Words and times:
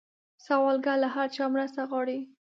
سوالګر 0.45 0.97
له 1.03 1.09
هر 1.15 1.27
چا 1.35 1.43
مرسته 1.53 1.81
غواړي 1.89 2.19